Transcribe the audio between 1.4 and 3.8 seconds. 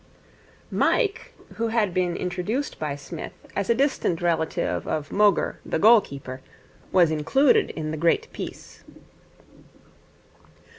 who had been introduced by Psmith as a